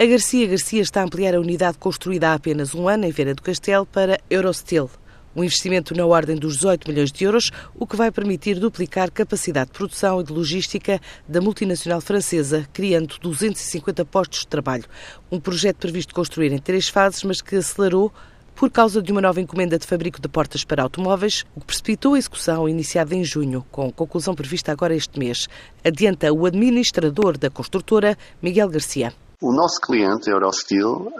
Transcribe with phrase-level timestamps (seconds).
[0.00, 3.34] A Garcia Garcia está a ampliar a unidade construída há apenas um ano em Feira
[3.34, 4.90] do Castelo para Eurosteel.
[5.36, 9.66] Um investimento na ordem dos 18 milhões de euros, o que vai permitir duplicar capacidade
[9.66, 14.86] de produção e de logística da multinacional francesa, criando 250 postos de trabalho.
[15.30, 18.10] Um projeto previsto construir em três fases, mas que acelerou
[18.54, 22.14] por causa de uma nova encomenda de fabrico de portas para automóveis, o que precipitou
[22.14, 25.46] a execução iniciada em junho, com conclusão prevista agora este mês.
[25.84, 29.12] Adianta o administrador da construtora, Miguel Garcia.
[29.40, 31.12] O nosso cliente, Eurosteel,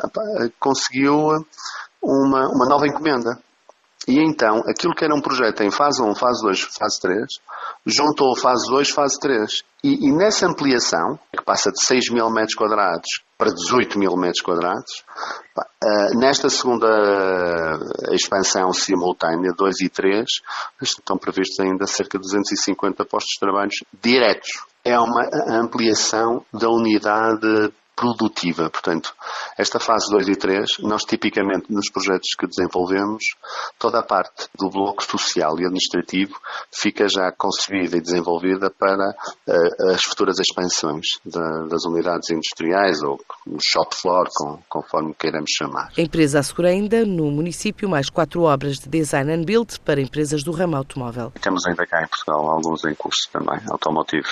[0.59, 1.45] conseguiu
[2.03, 3.39] uma, uma nova encomenda.
[4.09, 7.27] E então, aquilo que era um projeto em fase 1, fase 2, fase 3,
[7.85, 9.63] juntou fase 2, fase 3.
[9.85, 14.43] E, e, nessa ampliação, que passa de 6 mil metros quadrados para 18 mil metros
[14.43, 15.05] quadrados,
[15.57, 17.79] uh, nesta segunda
[18.13, 20.25] expansão simultânea, 2 e 3,
[20.83, 23.71] estão previstos ainda cerca de 250 postos de trabalho
[24.03, 24.51] diretos.
[24.83, 28.71] É uma ampliação da unidade produtiva.
[28.71, 29.15] Portanto,
[29.59, 33.23] esta fase 2 e 3, nós tipicamente nos projetos que desenvolvemos,
[33.79, 36.35] toda a parte do bloco social e administrativo
[36.73, 43.21] fica já concebida e desenvolvida para uh, as futuras expansões da, das unidades industriais ou
[43.61, 45.93] shop floor, com, conforme queiramos chamar.
[45.97, 50.43] A empresa assegura ainda no município mais quatro obras de design and build para empresas
[50.43, 51.33] do ramo automóvel.
[51.43, 54.29] Temos ainda cá em Portugal alguns em curso também, automotivo,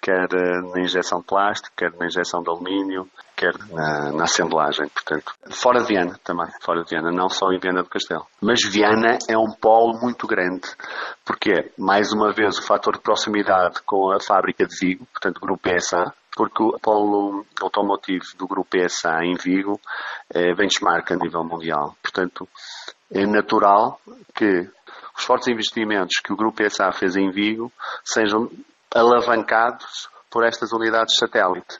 [0.00, 4.88] quer eh, na injeção de plástico, quer na injeção de alumínio, quer na, na, assemblagem,
[4.88, 8.26] portanto, fora de Viana também, fora de Viana, não só em Viana do Castelo.
[8.40, 10.68] Mas Viana é um polo muito grande,
[11.24, 15.68] porque mais uma vez o fator de proximidade com a fábrica de Vigo, portanto, Grupo
[15.68, 19.80] PSA, porque o polo automotivo do Grupo PSA em Vigo
[20.32, 21.96] é benchmark a nível mundial.
[22.02, 22.48] Portanto,
[23.10, 24.00] é natural
[24.34, 24.68] que
[25.16, 27.70] os fortes investimentos que o Grupo PSA fez em Vigo
[28.04, 28.50] sejam
[28.94, 31.78] alavancados por estas unidades satélite.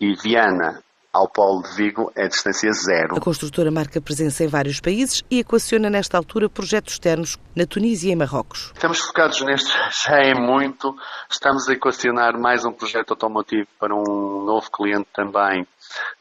[0.00, 0.82] E Viana
[1.14, 3.16] ao polo de Vigo é distância zero.
[3.16, 8.12] A construtora marca presença em vários países e equaciona nesta altura projetos externos na Tunísia
[8.12, 8.72] e Marrocos.
[8.74, 9.70] Estamos focados neste,
[10.04, 10.94] já é muito.
[11.30, 15.64] Estamos a equacionar mais um projeto automotivo para um novo cliente também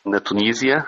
[0.06, 0.86] na Tunísia.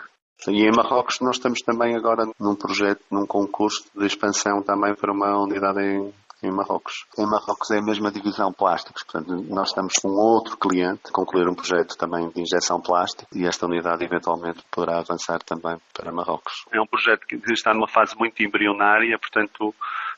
[0.48, 5.12] E em Marrocos nós estamos também agora num projeto, num concurso de expansão também para
[5.12, 6.14] uma unidade em
[6.46, 7.06] em Marrocos.
[7.18, 11.48] Em Marrocos é a mesma divisão plásticos, portanto, nós estamos com outro cliente a concluir
[11.48, 16.66] um projeto também de injeção plástica e esta unidade eventualmente poderá avançar também para Marrocos.
[16.72, 19.74] É um projeto que está numa fase muito embrionária, portanto,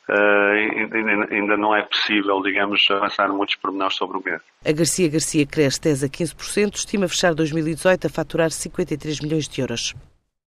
[0.10, 4.40] Uh, ainda não é possível, digamos, avançar muitos pormenores sobre o mesmo.
[4.66, 9.60] A Garcia Garcia cresce 10 a 15%, estima fechar 2018 a faturar 53 milhões de
[9.60, 9.94] euros.